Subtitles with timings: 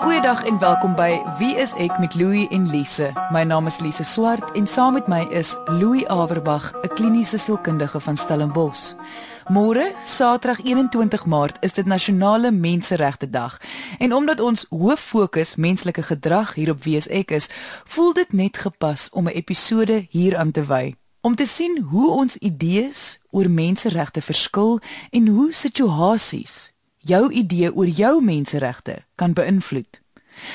[0.00, 3.10] Goeiedag en welkom by Wie is ek met Louie en Lise.
[3.34, 8.00] My naam is Lise Swart en saam met my is Louie Averbag, 'n kliniese sielkundige
[8.00, 8.94] van Stellenbosch.
[9.48, 13.60] Môre, Saterdag 21 Maart, is dit Nasionale Menseregte Dag.
[13.98, 17.48] En omdat ons hoof fokus menslike gedrag hier op Wie is ek is,
[17.84, 22.36] voel dit net gepas om 'n episode hieraan te wy om te sien hoe ons
[22.36, 24.80] idees oor menseregte verskil
[25.10, 30.00] en hoe situasies jou idee oor jou menseregte kan beïnvloed.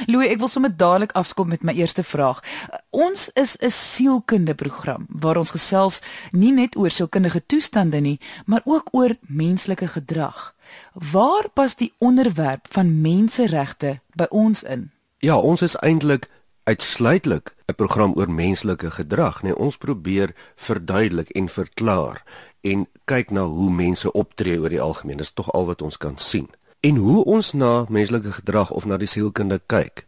[0.07, 2.41] Louis, ek wil sommer dadelik afskom met my eerste vraag.
[2.89, 6.01] Ons is 'n sielkundige program waar ons gesels
[6.31, 10.55] nie net oor sielkundige toestande nie, maar ook oor menslike gedrag.
[10.93, 14.91] Waar pas die onderwerp van menseregte by ons in?
[15.19, 16.29] Ja, ons is eintlik
[16.63, 22.23] uitsluitlik 'n program oor menslike gedrag, nee, ons probeer verduidelik en verklaar
[22.61, 25.17] en kyk na hoe mense optree oor die algemeen.
[25.17, 26.49] Dis tog al wat ons kan sien.
[26.79, 30.05] En hoe ons na menslike gedrag of na die sielkunde kyk,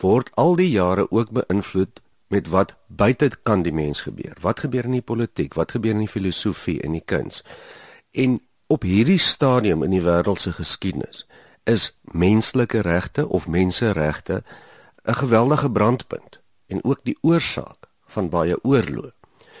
[0.00, 4.34] word al die jare ook beïnvloed met wat buite kan die mens gebeur.
[4.40, 5.54] Wat gebeur in die politiek?
[5.54, 7.42] Wat gebeur in die filosofie en die kuns?
[8.10, 11.26] En op hierdie stadium in die wêreld se geskiedenis
[11.64, 14.42] is menslike regte of menseregte
[15.04, 16.41] 'n geweldige brandpunt
[16.72, 19.12] en ook die oorsaak van baie oorloë.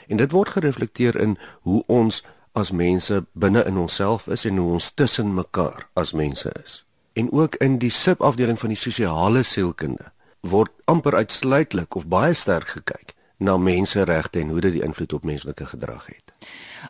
[0.08, 1.36] En dit word gereflekteer in
[1.68, 2.22] hoe ons
[2.58, 6.82] as mense binne in onsself is en hoe ons tussen mekaar as mense is.
[7.12, 12.74] En ook in die subafdeling van die sosiale sielkunde word amper uitsluitlik of baie sterk
[12.76, 16.31] gekyk na menseregte en hoe dit die invloed op menslike gedrag het.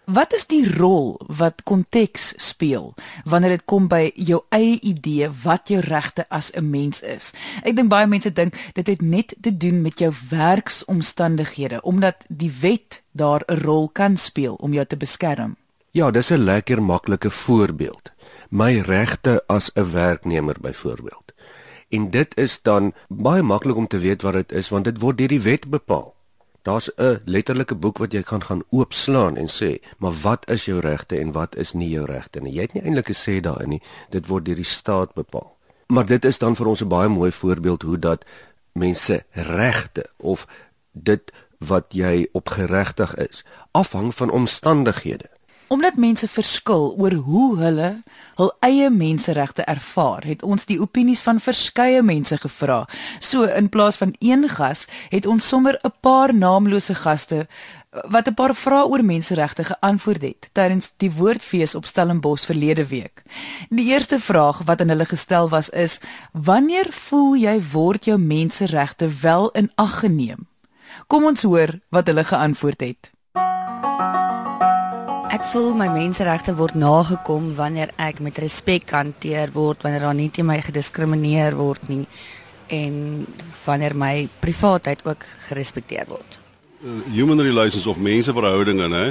[0.05, 5.69] Wat is die rol wat konteks speel wanneer dit kom by jou eie idee wat
[5.69, 7.33] jou regte as 'n mens is?
[7.63, 12.53] Ek dink baie mense dink dit het net te doen met jou werksomstandighede omdat die
[12.61, 15.57] wet daar 'n rol kan speel om jou te beskerm.
[15.91, 18.13] Ja, dis 'n lekker maklike voorbeeld.
[18.49, 21.33] My regte as 'n werknemer byvoorbeeld.
[21.89, 25.19] En dit is dan baie maklik om te weet wat dit is want dit word
[25.19, 26.15] deur die wet bepaal.
[26.63, 30.81] Daar's 'n letterlike boek wat jy kan gaan oopslaan en sê, maar wat is jou
[30.81, 32.53] regte en wat is nie jou regte nie.
[32.53, 33.83] Jy het nie eintlik gesê daarin nie.
[34.11, 35.57] Dit word deur die staat bepaal.
[35.87, 38.25] Maar dit is dan vir ons 'n baie mooi voorbeeld hoe dat
[38.73, 40.47] mense regte of
[40.93, 45.31] dit wat jy opgeregtig is, afhang van omstandighede.
[45.73, 47.91] Omdat mense verskil oor hoe hulle
[48.37, 52.83] hul eie menseregte ervaar, het ons die opinies van verskeie mense gevra.
[53.21, 57.47] So in plaas van een gas, het ons sommer 'n paar naamlose gaste
[58.05, 63.23] wat 'n paar vrae oor menseregte geantwoord het tydens die woordfees op Stellenbosch verlede week.
[63.69, 66.01] Die eerste vraag wat aan hulle gestel was is:
[66.33, 70.47] "Wanneer voel jy word jou menseregte wel in ag geneem?"
[71.07, 73.12] Kom ons hoor wat hulle geantwoord het.
[75.33, 80.27] Ek voel my menseregte word nagekom wanneer ek met respek hanteer word, wanneer daar nie
[80.29, 82.03] teen my gediskrimineer word nie
[82.69, 83.25] en
[83.63, 86.37] wanneer my privaatheid ook gerespekteer word.
[86.85, 89.07] Uh, human relations of menseverhoudinge, né,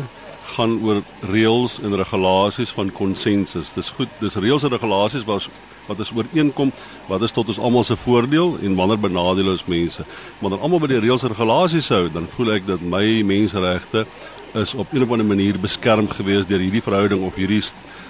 [0.51, 3.71] gaan oor reëls en regulasies van konsensus.
[3.73, 5.49] Dis goed, dis reëls en regulasies wat
[5.87, 6.69] wat is ooreenkom,
[7.09, 10.05] wat is tot ons almal se voordeel en wanneer benadeel ons mense.
[10.39, 14.05] Wanneer almal by die reëls en regulasies hou, dan voel ek dat my menseregte
[14.53, 17.63] is op 'n of ander manier beskerm gewees deur hierdie verhouding of hierdie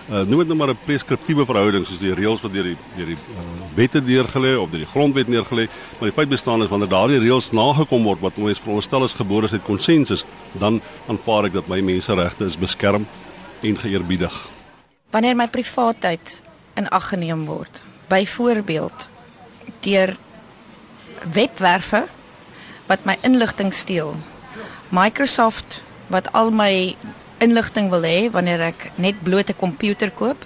[0.09, 3.05] uh, noem dit nou maar 'n preskriptiewe verhouding soos die reëls wat deur die deur
[3.05, 5.67] die uh, wette neergelê of deur die grondwet neergelê.
[5.99, 9.47] Maar die feit bestaan is wanneer daardie reëls nagekom word wat ons veronderstel is gebore
[9.51, 13.07] uit konsensus dan aanvaar ek dat my menseregte is beskerm
[13.61, 14.49] en geëerbiedig.
[15.11, 16.39] Wanneer my privaatheid
[16.75, 19.07] in ag geneem word byvoorbeeld
[19.79, 20.17] deur
[21.33, 22.07] webwerwe
[22.87, 24.15] wat my inligting steel
[24.89, 25.81] Microsoft
[26.11, 26.95] wat al my
[27.41, 30.37] inligting wil hê wanneer ek net bloot 'n komputer koop.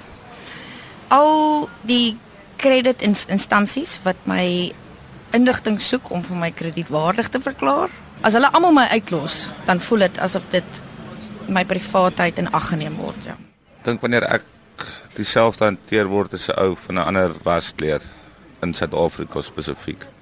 [1.09, 2.17] Al die
[2.57, 4.71] kredietinstansies wat my
[5.33, 7.89] inligting soek om vir my kredietwaardig te verklaar.
[8.21, 10.81] As hulle almal my uitlos, dan voel dit asof dit
[11.47, 13.35] my privaatheid in ag geneem word, ja.
[13.83, 14.45] Dink wanneer ek
[15.15, 18.01] dieselfde hanteer word as 'n ou van 'n ander raskleur
[18.61, 20.14] in Suid-Afrika spesifiek.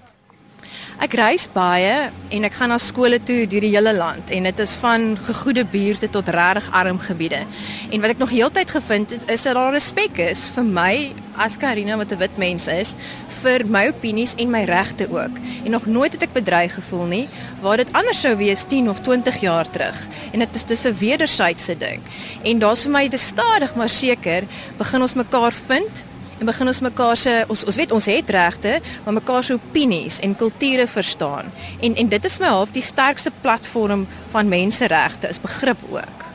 [1.01, 4.59] Ek reis baie en ek gaan na skole toe deur die hele land en dit
[4.61, 7.41] is van gegoede buurte tot regtig arm gebiede.
[7.89, 10.93] En wat ek nog heeltyd gevind het is dat daar respek is vir my
[11.41, 12.93] as Karina wat 'n wit mens is
[13.41, 15.35] vir my opinies en my regte ook.
[15.65, 17.27] En nog nooit het ek bedreig gevoel nie
[17.61, 20.07] waar dit anders sou wees 10 of 20 jaar terug.
[20.31, 22.01] En dit is dis 'n wederwysige ding.
[22.43, 24.43] En daar's vir my te stadig maar seker
[24.77, 26.03] begin ons mekaar vind
[26.43, 28.73] en begin ons mekaar se ons ons weet ons het regte,
[29.05, 31.51] maar mekaar se opinies en kulture verstaan.
[31.81, 34.05] En en dit is my half die sterkste platform
[34.35, 36.27] van menseregte is begrip ook.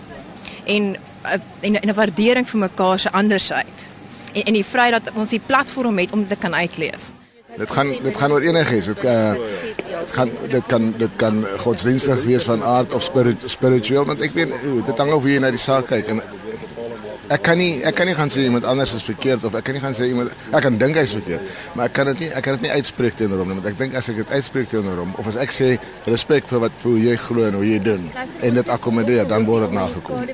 [0.65, 3.89] En eh, en 'n waardering vir mekaar se andersheid.
[4.33, 7.11] En en die vryheid dat ons die platform het om dit te kan uitleef.
[7.57, 8.87] Dit gaan dit gaan oor enigiets.
[8.87, 9.33] Dit uh,
[10.01, 14.33] dit gaan dit kan dit kan godsdienstig wees van aard of spirit, spiritueel, want ek
[14.33, 14.53] weet
[14.87, 16.23] dit hang af hoe jy na die saak kyk en
[17.29, 19.77] ek kan nie ek kan nie gaan sê iemand anders is verkeerd of ek kan
[19.77, 22.47] nie gaan sê iemand ek kan dink hy's verkeerd, maar ek kan dit nie ek
[22.47, 25.03] kan dit nie uitspreek teenoor hom nie, want ek dink as ek dit uitspreek teenoor
[25.03, 25.69] hom of as ek sê
[26.09, 29.45] respek vir wat vir hoe jy glo en hoe jy doen en dit akkommodeer, dan
[29.49, 30.25] word dit nagekom.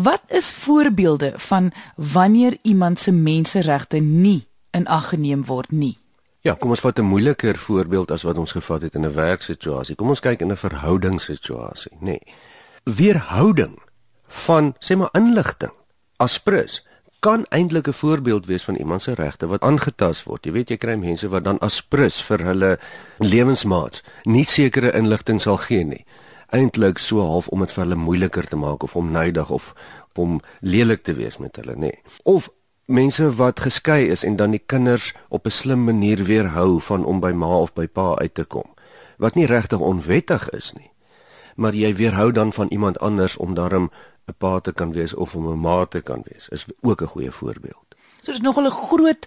[0.00, 4.46] Wat is voorbeelde van wanneer iemand se menseregte nie
[4.76, 5.96] in ag geneem word nie?
[6.46, 9.96] Ja, kom ons vat 'n moeiliker voorbeeld as wat ons gevat het in 'n werksituasie.
[9.96, 12.04] Kom ons kyk in 'n verhoudingssituasie, nê.
[12.04, 12.20] Nee.
[12.84, 13.78] Weerhouding
[14.26, 15.79] van sê maar inligting
[16.20, 16.80] asprus
[17.20, 20.44] kan eintlik 'n voorbeeld wees van iemand se regte wat aangetast word.
[20.44, 22.78] Jy weet jy kry mense wat dan asprus vir hulle
[23.18, 26.04] lewensmaats nie sekere inligting sal gee nie.
[26.48, 29.74] Eintlik so half om dit vir hulle moeiliker te maak of om nydig of
[30.14, 31.92] om lelik te wees met hulle, nê.
[32.22, 32.50] Of
[32.90, 37.20] mense wat geskei is en dan die kinders op 'n slim manier weerhou van om
[37.20, 38.74] by ma of by pa uit te kom
[39.16, 40.90] wat nie regtig onwettig is nie
[41.56, 43.90] maar jy weerhou dan van iemand anders om daarom
[44.30, 47.12] 'n pa te kan wees of om 'n ma te kan wees is ook 'n
[47.14, 47.86] goeie voorbeeld.
[48.22, 49.26] So dis nogal 'n groot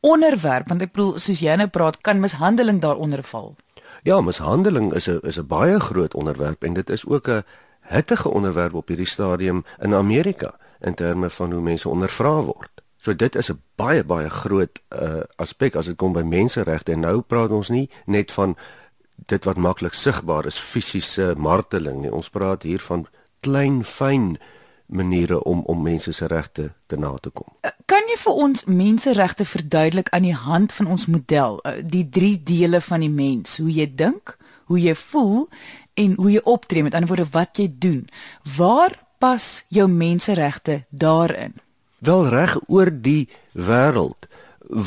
[0.00, 3.56] onderwerp want ek bedoel soos jy nou praat kan mishandeling daaronder val?
[4.02, 7.44] Ja mishandeling is 'n is 'n baie groot onderwerp en dit is ook 'n
[7.80, 12.82] hittige onderwerp op hierdie stadium in Amerika in terme van hoe mense ondervra word.
[12.96, 17.00] So dit is 'n baie baie groot uh, aspek as dit kom by menseregte en
[17.00, 18.56] nou praat ons nie net van
[19.16, 22.12] dit wat maklik sigbaar is fisiese marteling nie.
[22.12, 23.06] Ons praat hier van
[23.44, 24.34] klein fyn
[24.86, 27.48] maniere om om mense se regte te na te kom.
[27.64, 32.06] Uh, kan jy vir ons menseregte verduidelik aan die hand van ons model, uh, die
[32.08, 34.36] drie dele van die mens, hoe jy dink,
[34.70, 35.48] hoe jy voel
[35.94, 38.04] en hoe jy optree met ander woorde wat jy doen.
[38.56, 41.60] Waar pas jou menseregte daarin?
[42.04, 44.28] wel reg oor die wêreld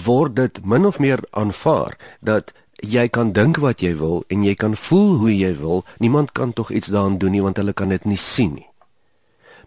[0.05, 4.53] word dit min of meer aanvaar dat jy kan dink wat jy wil en jy
[4.55, 5.83] kan voel hoe jy wil.
[5.99, 8.69] Niemand kan tog iets daaraan doen nie want hulle kan dit nie sien nie.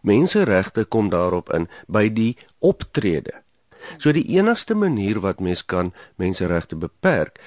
[0.02, 3.42] Menseregte kom daarop in by die optrede.
[3.98, 7.40] So die enigste manier wat mens kan menseregte beperk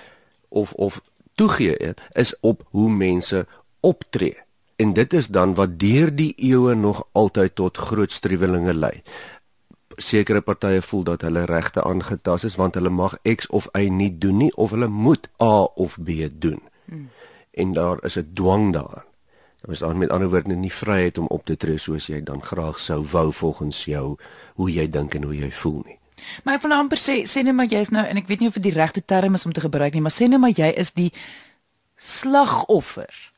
[0.49, 1.01] of of
[1.35, 3.45] toegee is op hoe mense
[3.79, 4.37] optree.
[4.75, 9.01] En dit is dan wat deur die eeue nog altyd tot groot struwelinge lei
[9.95, 14.11] sekere partye voel dat hulle regte aangetast is want hulle mag X of Y nie
[14.17, 16.61] doen nie of hulle moet A of B doen.
[16.85, 17.09] Hmm.
[17.51, 18.73] En daar is 'n dwang.
[18.73, 19.05] Daar
[19.67, 22.79] is dan met ander woorde nie vryheid om op te tree soos jy dan graag
[22.79, 24.17] sou wou volgens jou
[24.53, 25.99] hoe jy dink en hoe jy voel nie.
[26.43, 28.47] Maar ek wil nou amper sê sê net maar jy's nou en ek weet nie
[28.47, 30.69] of dit die regte term is om te gebruik nie, maar sê net maar jy
[30.77, 31.11] is die
[31.95, 33.32] slagoffer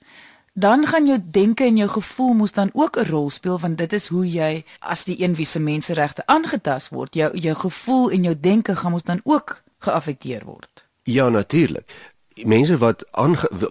[0.58, 3.94] dan gaan jou denke en jou gevoel moet dan ook 'n rol speel want dit
[3.94, 7.14] is hoe jy as die een wie se menseregte aangetast word.
[7.14, 10.88] Jou jou gevoel en jou denke gaan moet dan ook geaffekteer word.
[11.04, 12.14] Ja natuurlik.
[12.34, 13.06] Mense wat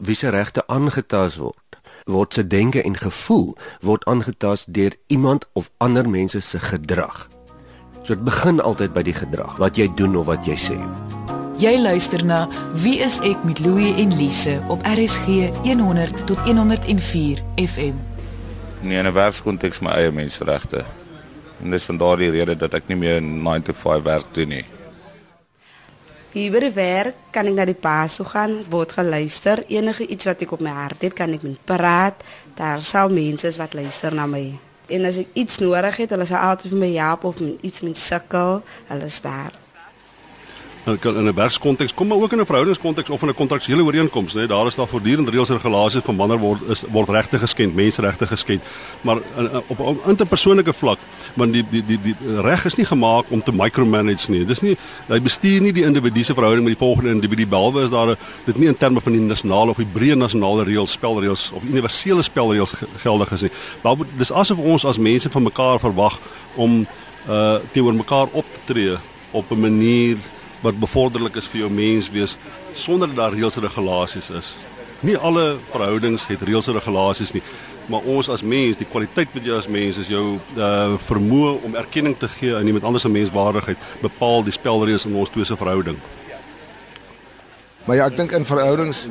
[0.01, 1.63] wie se regte aangetast word
[2.05, 7.29] word se denke en gevoel word aangetast deur iemand of ander mense se gedrag.
[8.03, 10.79] So dit begin altyd by die gedrag wat jy doen of wat jy sê
[11.55, 12.49] Jy luister na
[12.83, 17.95] Wie is ek met Louie en Lise op RSG 100 tot 104 FM.
[18.83, 20.85] Nee, in 'n werkskonteks my eie menseregte.
[21.63, 24.65] En dis van daardie rede dat ek nie meer 9 to 5 werk doen nie.
[26.33, 29.65] Hier by die werk kan ek na die paas toe gaan, word geluister.
[29.69, 32.25] Enige iets wat ek op my hart het, kan ek met praat.
[32.55, 34.59] Daar sou mense is wat luister na my.
[34.87, 37.97] En as ek iets nodig het, hulle sal altyd vir my help of iets met
[37.97, 39.64] sukkel, hulle is daar
[40.85, 44.47] in 'n werkskonteks kom maar ook in 'n verhoudingskonteks of in 'n kontraktuele ooreenkoms nê
[44.47, 48.27] daar is daar voortdurend reëls en regulasies van wanneer word is word regte geskend menseregte
[48.27, 48.63] geskend.
[49.01, 50.99] Maar in, op 'n interpersoonlike vlak
[51.35, 54.45] want die die die die reg is nie gemaak om te micromanage nie.
[54.45, 54.77] Dis nie
[55.07, 58.59] hy bestuur nie die individu se verhouding met die volgende individu behalwe is daar dit
[58.59, 62.73] nie in terme van die nasionale of die breë nasionale reëls spelreëls of universele spelreëls
[62.97, 63.51] geldig is nie.
[63.83, 66.19] Maar dis asof ons as mense van mekaar verwag
[66.55, 66.87] om
[67.29, 68.97] uh teenoor mekaar op te tree
[69.31, 70.17] op 'n manier
[70.65, 72.39] wat bevorderlik is vir jou menswees
[72.75, 74.55] sonder dat daar reëls en regulasies is.
[75.05, 77.43] Nie alle verhoudings het reëls en regulasies nie,
[77.93, 80.25] maar ons as mens, die kwaliteit met jou as mens is jou
[80.57, 85.19] uh vermoë om erkenning te gee aan iemand anders se menswaardigheid bepaal die spelreëls in
[85.21, 86.01] ons twee se verhouding.
[87.85, 89.03] Maar ja, ek dink in verhoudings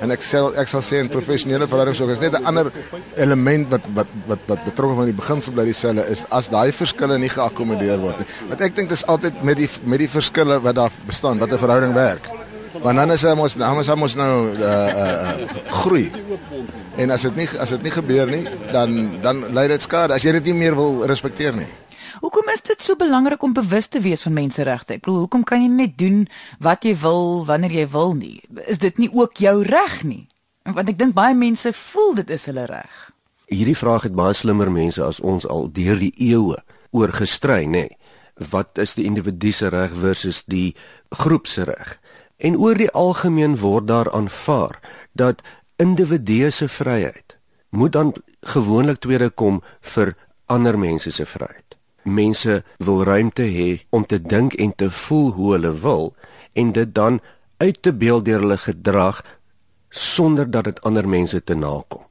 [0.00, 2.70] en ek sê ek sal sê in professionele verhoudings ook is net 'n ander
[3.16, 7.18] element wat wat wat wat betrokke van die beginsel bly dieselfde is as daai verskille
[7.18, 8.28] nie geakkommodeer word nie.
[8.48, 11.52] Want ek dink dit is altyd met die met die verskille wat daar bestaan wat
[11.52, 12.24] 'n verhouding werk.
[12.80, 15.32] Want dan is mos dan is mos nou uh uh
[15.68, 16.10] groei.
[16.96, 20.22] En as dit nie as dit nie gebeur nie, dan dan lei dit skade as
[20.22, 21.68] jy dit nie meer wil respekteer nie.
[22.22, 24.94] Hoekom is dit so belangrik om bewus te wees van menseregte?
[24.94, 26.20] Ek bedoel, hoekom kan jy net doen
[26.62, 28.36] wat jy wil wanneer jy wil nie?
[28.70, 30.28] Is dit nie ook jou reg nie?
[30.62, 33.00] Want ek dink baie mense voel dit is hulle reg.
[33.50, 36.60] Hierdie vraag het baie slimmer mense as ons al deur die eeue
[36.94, 37.88] oor gestry, nê.
[37.88, 37.98] Nee.
[38.54, 40.76] Wat is die individu se reg versus die
[41.10, 41.98] groep se reg?
[42.38, 44.78] En oor die algemeen word daar aanvaar
[45.18, 45.42] dat
[45.82, 47.36] individue se vryheid
[47.74, 48.14] moet dan
[48.54, 50.14] gewoonlik tweede kom vir
[50.46, 51.71] ander mense se vryheid.
[52.02, 56.14] Mense wil ruimte hê om te dink en te voel hoe hulle wil
[56.52, 57.20] en dit dan
[57.56, 59.22] uit te beeld deur hulle gedrag
[59.88, 62.02] sonder dat dit ander mense te nakom.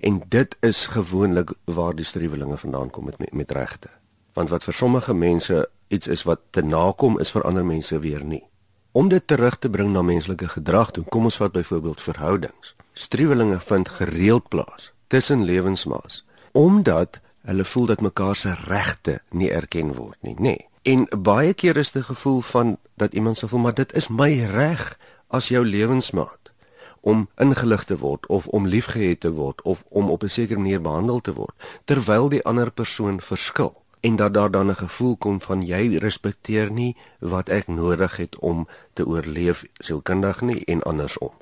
[0.00, 3.88] En dit is gewoonlik waar die struwelinge vandaan kom met met regte.
[4.32, 8.24] Want wat vir sommige mense iets is wat te nakom is vir ander mense weer
[8.24, 8.44] nie.
[8.92, 12.74] Om dit terug te bring na menslike gedrag, toe kom ons vat byvoorbeeld verhoudings.
[12.92, 19.94] Struwelinge vind gereeld plaas tussen lewensmaats omdat hulle voel dat mekaar se regte nie erken
[19.96, 20.56] word nie, nê.
[20.56, 20.66] Nee.
[20.88, 24.98] En baie keer is dit gevoel van dat iemand sê maar dit is my reg
[25.28, 26.52] as jou lewensmaat
[27.00, 30.80] om ingelig te word of om liefgehet te word of om op 'n sekere manier
[30.80, 35.40] behandel te word terwyl die ander persoon verskil en dat daar dan 'n gevoel kom
[35.40, 41.32] van jy respekteer nie wat ek nodig het om te oorleef sielkundig nie en andersom.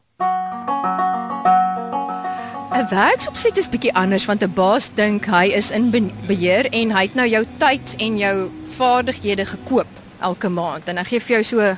[2.77, 5.89] 'n Werksopset is bietjie anders want 'n baas dink hy is in
[6.29, 9.87] beheer en hy het nou jou tyd en jou vaardighede gekoop
[10.21, 11.77] elke maand en hy gee vir jou so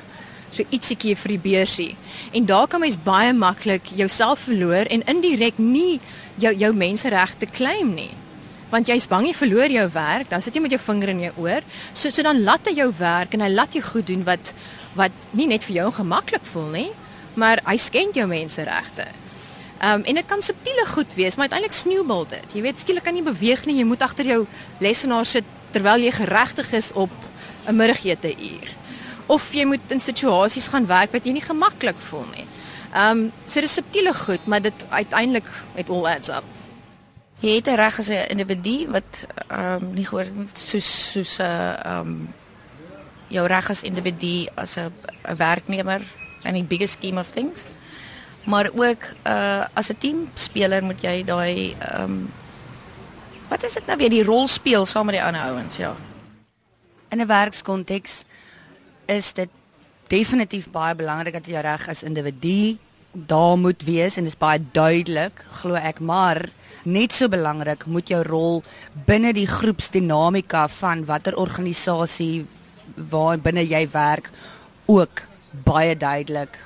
[0.51, 1.97] so ietsiekie vir die beursie.
[2.33, 6.01] En daar kan mens baie maklik jouself verloor en indirek nie
[6.35, 8.15] jou jou menseregte claim nie
[8.71, 11.33] want jy's bang jy verloor jou werk, dan sit jy met jou vinger in jou
[11.37, 11.63] oor.
[11.93, 14.55] So so dan laat hy jou werk en hy laat jou goed doen wat
[14.95, 16.91] wat nie net vir jou gemaklik voel nie,
[17.35, 19.07] maar hy skend jou menseregte.
[19.79, 22.53] Um en dit kan subtiele goed wees, maar uiteindelik sneeubal dit.
[22.53, 24.41] Jy weet skielik kan jy beweeg nie, jy moet agter jou
[24.83, 27.11] lesenaar sit terwyl jy geregtig is op
[27.67, 28.69] 'n middagete uur.
[29.27, 32.47] Of jy moet in situasies gaan werk wat jy nie gemaklik voel nie.
[32.95, 36.45] Um so dis subtiele goed, maar dit uiteindelik it all adds up.
[37.41, 41.85] Jy het reg as 'n individu wat ehm um, nie gehoor soos soos 'n uh,
[41.85, 42.35] ehm um,
[43.29, 44.93] jou reg as individu as 'n
[45.37, 46.01] werknemer
[46.43, 47.65] in die bigger scheme of things.
[48.49, 52.33] Maar ook uh as 'n teamspeler moet jy daai ehm um,
[53.49, 55.97] wat is dit nou weer die rol speel saam met die ander ouens, ja.
[57.09, 58.25] In 'n werkskonteks
[59.07, 59.49] is dit
[60.07, 62.79] definitief baie belangrik dat jy reg as individu
[63.13, 66.49] daar moet wees en dit is baie duidelik, glo ek, maar
[66.83, 68.63] net so belangrik moet jou rol
[69.07, 72.47] binne die groepsdinamika van watter organisasie
[72.95, 74.31] waar binne jy werk
[74.87, 75.23] ook
[75.65, 76.59] baie duidelik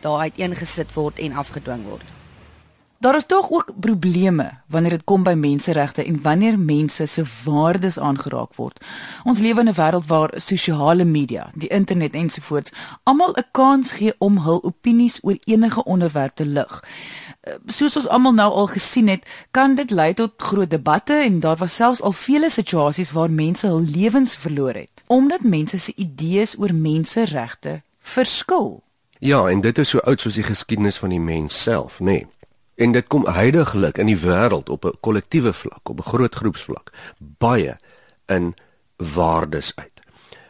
[0.00, 2.04] daar uiteengesit word en afgedwing word.
[2.98, 7.98] Daar is tog ook probleme wanneer dit kom by menseregte en wanneer mense se waardes
[7.98, 8.80] aangeraak word.
[9.24, 12.72] Ons lewe in 'n wêreld waar sosiale media, die internet ensovoorts
[13.02, 16.84] almal 'n kans gee om hul opinies oor enige onderwerp te lig.
[17.40, 21.40] Eh, soos ons almal nou al gesien het, kan dit lei tot groot debatte en
[21.40, 25.92] daar was selfs al vele situasies waar mense hul lewens verloor het omdat mense se
[25.96, 28.85] idees oor menseregte verskil.
[29.18, 32.04] Ja, en dit is so oud soos die geskiedenis van die mens self, nê.
[32.04, 32.26] Nee.
[32.76, 36.92] En dit kom heidaglik in die wêreld op 'n kollektiewe vlak, op 'n groot groepsvlak,
[37.18, 37.76] baie
[38.26, 38.54] in
[38.96, 40.00] waardes uit.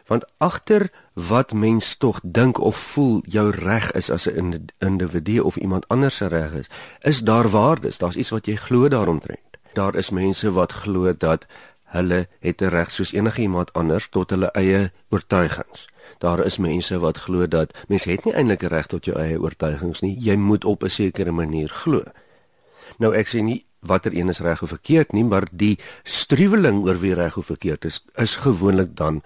[0.05, 5.55] Want agter wat mens tog dink of voel jou reg is as 'n individu of
[5.55, 6.67] iemand anders se reg is,
[6.99, 9.39] is daar waardes, daar's iets wat jy glo daaromtrent.
[9.73, 11.45] Daar is mense wat glo dat
[11.83, 15.87] hulle het 'n reg soos enige iemand anders tot hulle eie oortuigings.
[16.17, 20.01] Daar is mense wat glo dat mens het nie eintlik reg tot jou eie oortuigings
[20.01, 20.15] nie.
[20.19, 22.03] Jy moet op 'n sekere manier glo.
[22.97, 26.99] Nou ek sê nie watter een is reg of verkeerd nie, maar die struweling oor
[26.99, 29.21] wie reg of verkeerd is, is gewoonlik dan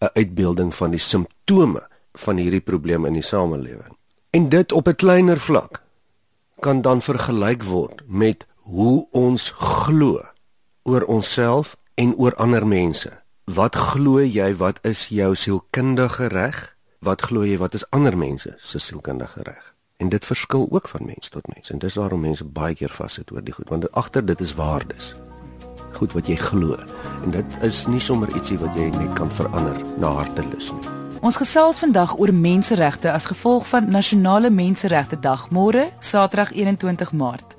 [0.00, 3.96] 'n uitbeelding van die simptome van hierdie probleem in die samelewing.
[4.30, 5.82] En dit op 'n kleiner vlak
[6.60, 10.20] kan dan vergelyk word met hoe ons glo
[10.82, 13.23] oor onsself en oor ander mense.
[13.44, 16.76] Wat glo jy wat is jou sielkundige reg?
[17.04, 19.74] Wat glo jy wat is ander mense se sielkundige reg?
[20.00, 23.32] En dit verskil ook van mens tot mens en dis waarom mense baie keer vassit
[23.32, 25.12] oor die goed want agter dit is waardes.
[25.92, 26.78] Goed wat jy glo
[27.20, 30.88] en dit is nie sommer ietsie wat jy net kan verander na hartelus nie.
[31.20, 37.54] Ons gesels vandag oor menseregte as gevolg van Nasionale Menseregte Dag môre, Saterdag 21 Maart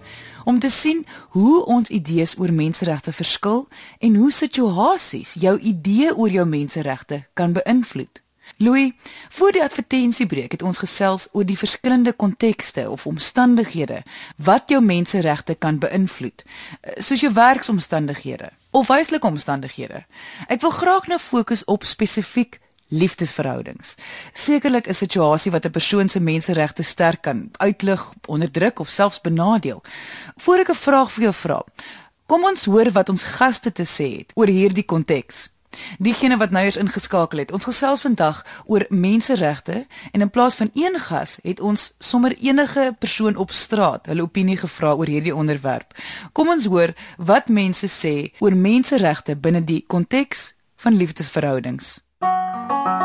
[0.45, 3.65] om te sien hoe ons idees oor menseregte verskil
[3.99, 8.21] en hoe situasies jou idee oor jou menseregte kan beïnvloed.
[8.57, 8.91] Louis,
[9.29, 14.03] voor die advertensiebreek het ons gesels oor die verskillende kontekste of omstandighede
[14.35, 16.45] wat jou menseregte kan beïnvloed,
[16.97, 20.05] soos jou werksomstandighede of huislike omstandighede.
[20.47, 23.95] Ek wil graag nou fokus op spesifiek liefdesverhoudings.
[24.33, 29.83] Sekerlik 'n situasie wat 'n persoon se menseregte sterk kan uitlig, onderdruk of selfs benadeel.
[30.35, 31.63] Voor ek 'n vraag vir jou vra,
[32.25, 35.49] kom ons hoor wat ons gaste te sê het oor hierdie konteks.
[35.99, 40.69] Diegene wat nou eers ingeskakel het, ons gesels vandag oor menseregte en in plaas van
[40.73, 45.97] een gas het ons sommer enige persoon op straat hulle opinie gevra oor hierdie onderwerp.
[46.31, 53.04] Kom ons hoor wat mense sê oor menseregte binne die konteks van liefdesverhoudings you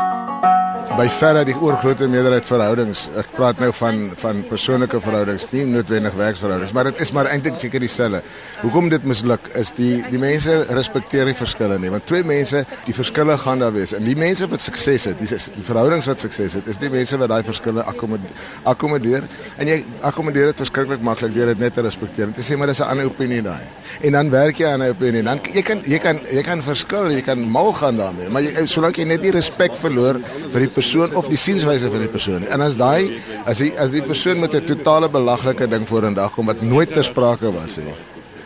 [0.97, 3.05] by verre die oorgrootste meerderheid verhoudings.
[3.19, 7.59] Ek praat nou van van persoonlike verhoudings, nie noodwendig werksverhoudings, maar dit is maar eintlik
[7.61, 8.21] seker dieselfde.
[8.61, 12.95] Hoekom dit misluk is die die mense respekteer nie verskille nie, want twee mense, die
[12.95, 13.95] verskille gaan daar wees.
[13.97, 17.19] En die mense wat sukses het, die, die verhoudings wat sukses het, is die mense
[17.21, 19.29] wat daai verskille akkommodeer.
[19.61, 19.81] En jy
[20.11, 22.33] akkommodeer dit verskriklik maklik deur dit net te respekteer.
[22.35, 23.63] Dit sê maar dis 'n ander opinie daai.
[24.01, 25.23] En dan werk jy aan 'n opinie.
[25.23, 28.65] Dan jy kan jy kan jy kan verskil, jy kan mal gaan daarmee, maar jy,
[28.65, 30.19] solank jy net nie respek verloor
[30.51, 32.45] vir die persoon of die sienswyse van die persoon.
[32.49, 33.19] En as daai
[33.49, 37.03] as die as die persoon met 'n totale belaglike ding vorendag kom wat nooit ter
[37.03, 37.93] sprake was nie,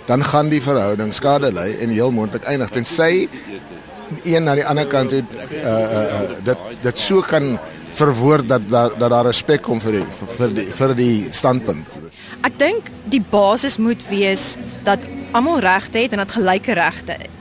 [0.07, 3.27] dan gaan die verhouding skade ly en heel moontlik eindig tensy
[4.23, 7.57] een na die ander kant toe uh uh, uh dit dit so kan
[7.95, 10.05] verwoord dat daar dat daar respek kom vir die
[10.37, 11.87] vir die vir die standpunt.
[12.43, 14.99] Ek dink die basis moet wees dat
[15.31, 17.33] almal regte het en dat gelyke regte het.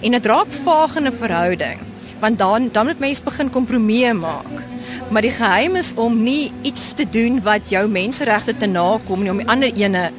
[0.00, 1.78] En dit raak vaag in 'n verhouding
[2.20, 4.62] want dan dan moet mens begin kompromieë maak.
[5.10, 9.30] Maar die geheim is om nie iets te doen wat jou menseregte te nakom nie
[9.30, 10.10] om die ander ene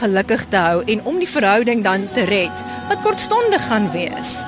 [0.00, 4.40] gelukkig te hou en om die verhouding dan te red wat kortstondig gaan wees.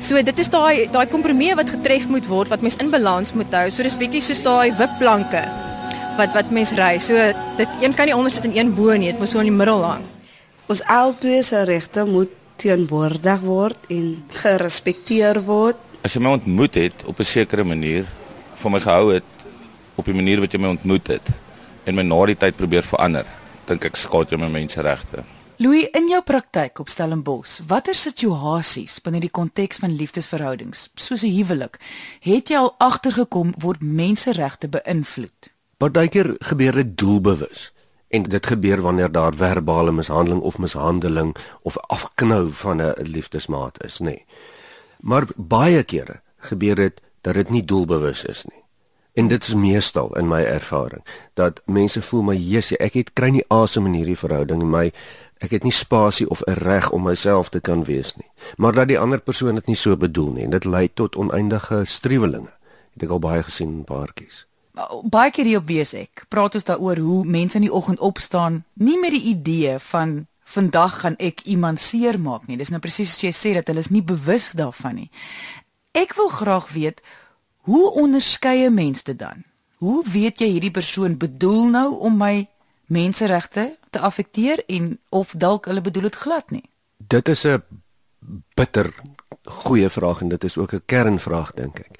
[0.00, 3.52] So dit is daai daai kompromieë wat getref moet word wat mens in balans moet
[3.52, 3.66] hou.
[3.70, 5.44] So dis bietjie soos daai wipplanke
[6.16, 6.96] wat wat mens ry.
[6.98, 7.16] So
[7.60, 9.56] dit een kan nie onder sit en een bo nie, dit moet so in die
[9.56, 10.04] middel hang.
[10.70, 15.80] Ons albei se regte moet teenwoordig word en gerespekteer word.
[16.04, 18.06] As jy my ontmoet het op 'n sekere manier,
[18.60, 19.24] van my gehou het
[19.96, 21.32] op die manier wat jy my ontmoet het
[21.84, 23.26] en my na die tyd probeer verander,
[23.66, 25.24] dink ek skaad jy my menseregte.
[25.60, 31.36] Louis, in jou praktyk op Stellenbosch, watter situasies binne die konteks van liefdesverhoudings, soos 'n
[31.36, 31.76] huwelik,
[32.20, 35.52] het jy al agtergekom word menseregte beïnvloed?
[35.76, 37.72] Partykeer gebeur dit doelbewus.
[38.10, 43.98] En dit gebeur wanneer daar verbale mishandeling of mishandeling of afknou van 'n liefdesmaat is,
[43.98, 44.04] nê.
[44.04, 44.24] Nee.
[45.00, 48.64] Maar baie kere gebeur dit dat dit nie doelbewus is nie.
[49.12, 53.28] En dit is meestal in my ervaring dat mense voel my Jesus, ek het kry
[53.28, 54.92] nie asem in hierdie verhouding en my
[55.38, 58.30] ek het nie spasie of 'n reg om myself te kan wees nie.
[58.56, 61.84] Maar dat die ander persoon dit nie so bedoel nie en dit lei tot oneindige
[61.84, 62.52] striwelinge.
[62.92, 64.49] Het ek al baie gesien in paartjies
[65.02, 68.64] baie keer hier op wees ek praat ons daaroor hoe mense in die oggend opstaan
[68.74, 72.58] nie met die idee van vandag gaan ek iemand seermaak nie.
[72.58, 75.10] Dis nou presies soos jy sê dat hulle is nie bewus daarvan nie.
[75.94, 77.02] Ek wil graag weet
[77.68, 79.44] hoe onderskeie mense dit dan?
[79.80, 82.48] Hoe weet jy hierdie persoon bedoel nou om my
[82.90, 86.66] menseregte te affekteer en of dalk hulle bedoel dit glad nie?
[86.98, 87.62] Dit is 'n
[88.54, 88.92] bitter
[89.44, 91.98] goeie vraag en dit is ook 'n kernvraag dink ek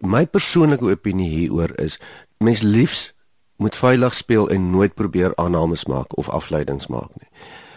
[0.00, 1.98] my persoonlike opinie hieroor is
[2.38, 3.12] mens liefs
[3.60, 7.28] moet veilig speel en nooit probeer aannames maak of afleidings maak nie.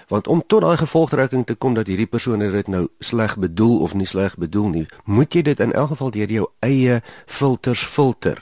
[0.07, 3.93] Want om tot daai gevolgtrekking te kom dat hierdie persoon dit nou sleg bedoel of
[3.93, 8.39] nie sleg bedoel nie, moet jy dit in elk geval deur jou eie filters filter.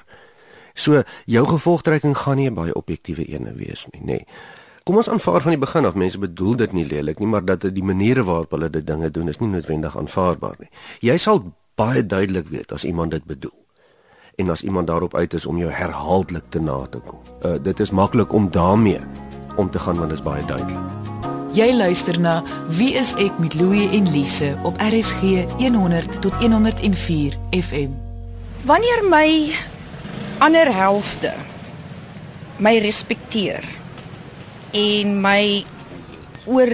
[0.74, 4.26] So jou gevolgtrekking gaan nie 'n baie objektiewe een wees nie, nê.
[4.84, 7.62] Kom ons aanvaar van die begin af mense bedoel dit nie lelik nie, maar dat
[7.62, 10.70] dit die maniere waarop hulle dit dinge doen is nie noodwendig aanvaarbaar nie.
[11.00, 13.61] Jy sal baie duidelik weet as iemand dit bedoel
[14.42, 17.20] en as iemand daarop uit is om jou herhaaldelik te na te kom.
[17.46, 19.00] Uh dit is maklik om daarmee
[19.56, 20.78] om te gaan want dit is baie duidelik.
[21.52, 22.40] Jy luister na
[22.72, 27.92] Wie is ek met Louie en Lise op RSG 100 tot 104 FM.
[28.64, 29.52] Wanneer my
[30.40, 31.34] ander helfte
[32.62, 33.66] my respekteer
[34.72, 35.66] en my
[36.46, 36.72] oor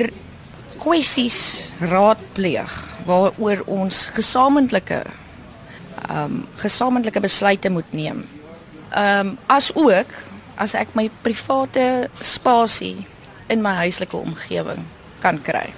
[0.77, 2.73] kwessies raadpleeg
[3.07, 5.01] waaroor ons gesamentlike
[5.97, 8.23] ehm um, gesamentlike besluite moet neem.
[8.89, 10.11] Ehm um, as ook
[10.57, 13.05] as ek my private spasie
[13.47, 14.85] in my huislike omgewing
[15.19, 15.73] kan kry.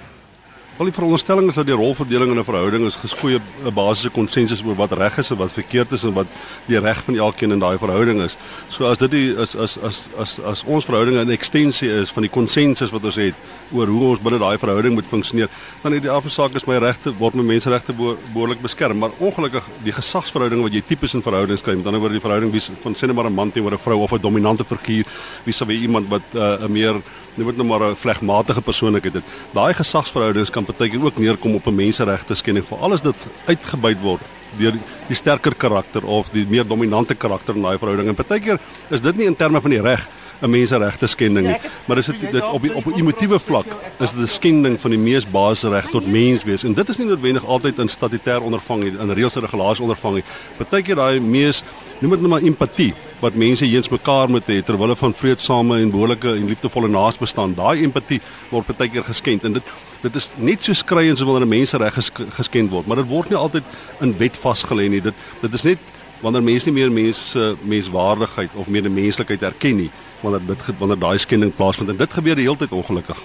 [0.80, 4.62] Al die veronderstelling is dat die rolverdeling in 'n verhouding is geskoei 'n basiese konsensus
[4.64, 6.26] oor wat reg is en wat verkeerd is en wat
[6.66, 8.36] die reg van elkeen in daai verhouding is.
[8.68, 12.22] So as dit die is as as as as ons verhouding 'n ekstensie is van
[12.22, 13.34] die konsensus wat ons het
[13.72, 15.48] oor hoe ons binne daai verhouding moet funksioneer,
[15.82, 17.92] dan het die afsaak is my regte word my menseregte
[18.32, 22.14] behoorlik beskerm, maar ongelukkig die gesagsverhoudinge wat jy tipies in verhoudings kry, met ander woorde
[22.14, 24.64] die verhouding wie van sê net maar 'n man teenoor 'n vrou of 'n dominante
[24.64, 25.04] figuur,
[25.44, 27.02] wie sou wie iemand wat uh, 'n
[27.34, 29.24] meer net nou maar 'n vlegmatige persoonlikheid het.
[29.52, 33.16] Daai gesagsverhoudings kan baie keer ook neerkom op 'n menseregte skending vir alles dit
[33.46, 34.22] uitgebuit word
[34.58, 34.74] deur
[35.08, 38.08] die sterker karakter of die meer dominante karakter in daai verhouding.
[38.08, 40.08] En baie keer is dit nie in terme van die reg
[40.40, 43.66] 'n menseregte skending nie, maar dis dit, dit op die, op 'n emotiewe vlak
[43.98, 47.06] is dit 'n skending van die mees basiese reg tot menswees en dit is nie
[47.06, 50.24] noodwendig altyd in statutêr ondervang nie, in reëls en regulasies ondervang nie.
[50.56, 51.62] Partykeer daai mees
[52.00, 55.80] noem dit net maar empatie wat mense heens mekaar moet hê terwyl hulle van vredesame
[55.80, 57.54] en behoorlike en liefdevolle naasbestaan.
[57.54, 59.62] Daai empatie word partykeer geskend en dit
[60.02, 61.94] dit is net so skreiend so wanneer 'n mensereg
[62.30, 63.64] geskend word, maar dit word nie altyd
[64.00, 65.00] in wet vasgelê nie.
[65.00, 65.78] Dit dit is net
[66.20, 69.90] wanneer mense nie meer mense menswaardigheid of medemenslikheid erken nie
[70.22, 73.20] wanneer dit wanneer daai skending plaasvind en dit gebeur die hele tyd ongelukkig.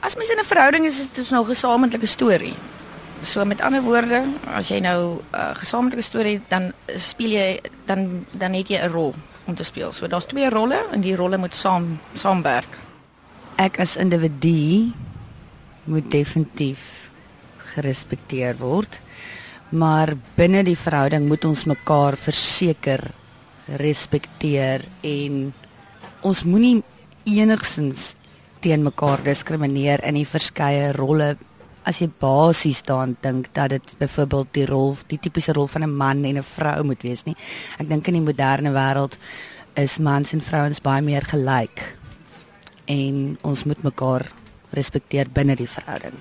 [0.00, 2.54] As mens in 'n verhouding is, is dit nou 'n gesamentlike storie.
[3.22, 8.26] So met ander woorde, as jy nou 'n uh, gesamentlike storie dan speel jy dan
[8.32, 9.14] dan het jy 'n rol
[9.44, 9.92] om te speel.
[9.92, 12.78] So daar's twee rolle en die rolle moet saam saamwerk.
[13.56, 14.92] Ek as individu
[15.84, 17.10] moet definitief
[17.74, 19.00] gerespekteer word.
[19.68, 23.02] Maar binne die verhouding moet ons mekaar verseker
[23.76, 25.52] respekteer en
[26.26, 26.82] ons moenie
[27.28, 28.14] enigsins
[28.62, 31.36] teen mekaar diskrimineer in die verskeie rolle
[31.88, 35.96] as jy basies daaraan dink dat dit byvoorbeeld die rol die tipiese rol van 'n
[35.96, 37.36] man en 'n vrou moet wees nie.
[37.78, 39.18] Ek dink in die moderne wêreld
[39.74, 41.96] is mans en vrouens baie meer gelyk
[42.86, 44.26] en ons moet mekaar
[44.70, 46.18] respekteer binne die verhouding.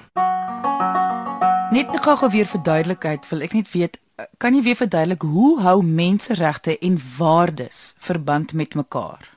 [1.72, 4.00] Net nog gou weer vir duidelikheid wil ek net weet
[4.38, 9.37] kan jy weer verduidelik hoe hou menseregte en waardes verband met mekaar?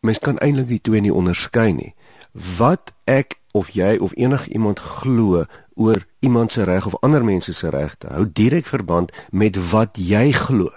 [0.00, 1.94] Mens kan eintlik die twee nie onderskei nie.
[2.32, 7.70] Wat ek of jy of enigiemand glo oor iemand se reg of ander mense se
[7.72, 10.70] regte hou direk verband met wat jy glo.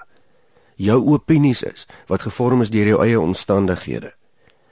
[0.80, 4.14] Jou opinies is wat gevorm is deur jou eie omstandighede.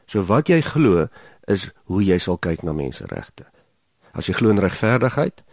[0.07, 1.07] So wat jy glo
[1.47, 3.47] is hoe jy sal kyk na menseregte.
[4.15, 5.43] As jy glo in regverdigheid,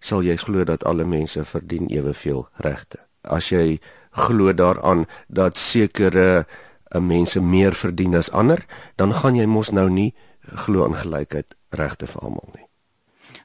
[0.00, 3.00] sal jy glo dat alle mense verdien eweveel regte.
[3.22, 3.80] As jy
[4.12, 6.44] glo daaraan dat sekere
[7.00, 10.14] mense meer verdien as ander, dan gaan jy mos nou nie
[10.66, 12.66] glo in gelykheid regte vir almal nie.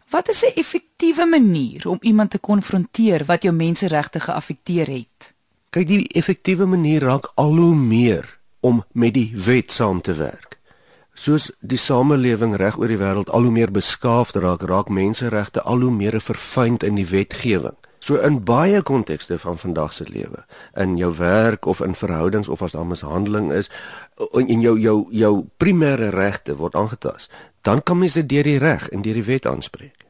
[0.09, 5.33] Wat is 'n effektiewe manier om iemand te konfronteer wat jou menseregte geaffekteer het?
[5.69, 10.59] Kyk, die effektiewe manier raak al hoe meer om met die wet saam te werk.
[11.13, 15.81] Soos die samelewing reg oor die wêreld al hoe meer beskaafd raak, raak menseregte al
[15.81, 17.77] hoe meer verfyn in die wetgewing.
[17.99, 20.45] So in baie kontekste van vandag se lewe,
[20.77, 23.69] in jou werk of in verhoudings of as daar mishandeling is
[24.33, 27.31] en jou jou jou primêre regte word aangetast,
[27.61, 30.05] dan kan mens dit deur die reg en deur die wet aanspreek.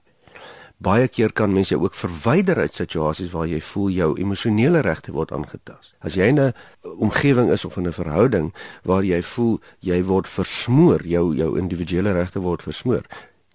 [0.77, 5.31] Baie keer kan mense ook verwyder uit situasies waar jy voel jou emosionele regte word
[5.33, 5.95] aangetast.
[6.05, 10.27] As jy in 'n omgewing is of in 'n verhouding waar jy voel jy word
[10.27, 13.01] versmoor, jou jou individuele regte word versmoor,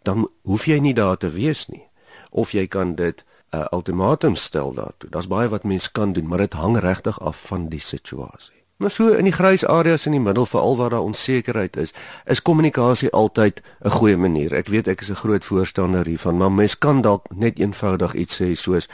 [0.03, 1.89] dan hoef jy nie daar te wees nie.
[2.31, 5.11] Of jy kan dit 'n uh, ultimatum stel daartoe.
[5.11, 8.63] Daar's baie wat mens kan doen, maar dit hang regtig af van die situasie.
[8.77, 11.93] Maar so in die grys areas in die middel veral waar daar onsekerheid is,
[12.25, 14.55] is kommunikasie altyd 'n goeie manier.
[14.55, 18.43] Ek weet ek is 'n groot voorstander hiervan, maar mens kan dalk net eenvoudig iets
[18.43, 18.89] sê soos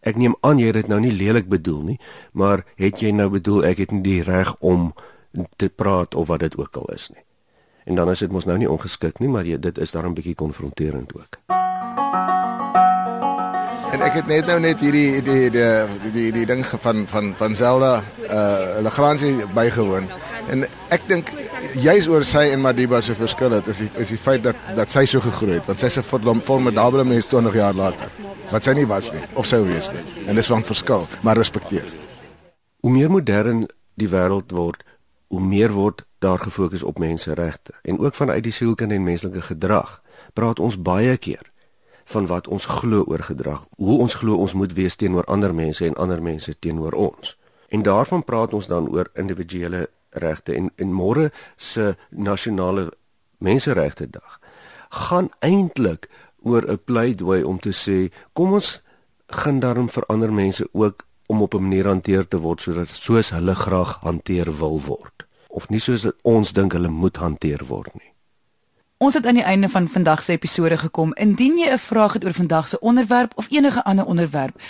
[0.00, 2.00] ek neem aan jy het dit nou nie lelik bedoel nie,
[2.32, 4.94] maar het jy nou bedoel ek het nie die reg om
[5.56, 7.24] te praat of wat dit ook al is nie.
[7.84, 10.14] En dan is dit mos nou nie ongeskik nie, maar jy, dit is daar 'n
[10.14, 11.61] bietjie konfronterend ook.
[13.92, 17.34] En ek het net nou net hierdie die die die die, die ding van van
[17.36, 17.90] van Zelda
[18.24, 20.08] uh Lagrange bygewoon.
[20.48, 21.28] En ek dink
[21.76, 24.90] juis oor sy en Madiba se verskil het is die, is die feit dat dat
[24.90, 28.08] sy so gegroei het, want sy's 'n formidable mens 20 jaar later.
[28.50, 30.26] Wat sy nie was nie of sou wees nie.
[30.26, 31.86] En dis van verskil, maar respekteer.
[32.80, 34.82] Hoe meer modern die wêreld word,
[35.28, 40.02] hoe meer word daar gefokus op menseregte en ook vanuit die sielkunde en menslike gedrag.
[40.32, 41.51] Praat ons baie keer
[42.04, 45.86] van wat ons glo oor gedrag, hoe ons glo ons moet wees teenoor ander mense
[45.86, 47.36] en ander mense teenoor ons.
[47.68, 52.90] En daarvan praat ons dan oor individuele regte en en môre se nasionale
[53.38, 54.40] menseregte dag
[54.92, 56.08] gaan eintlik
[56.42, 58.82] oor 'n pleidooi om te sê kom ons
[59.26, 63.30] gaan daarom vir ander mense ook om op 'n manier hanteer te word sodat soos
[63.30, 68.11] hulle graag hanteer wil word of nie soos ons dink hulle moet hanteer word nie.
[69.02, 71.14] Ons het aan die einde van vandag se episode gekom.
[71.14, 74.60] Indien jy 'n vraag het oor vandag se onderwerp of enige ander onderwerp,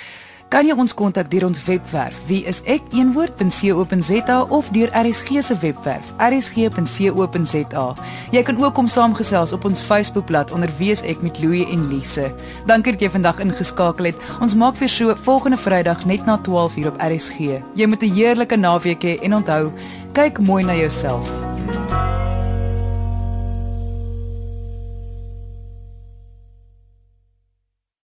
[0.48, 7.94] kan jy ons kontak deur ons webwerf wieisek1woord.co.za of deur RSG se webwerf rsg.co.za.
[8.30, 12.34] Jy kan ook kom saamgesels op ons Facebookblad onder wieisek met Louie en Lise.
[12.66, 14.16] Dankie dat jy vandag ingeskakel het.
[14.40, 17.38] Ons maak weer so volgende Vrydag net na 12:00 op RSG.
[17.74, 19.72] Jy moet 'n heerlike naweek hê en onthou,
[20.12, 21.30] kyk mooi na jouself.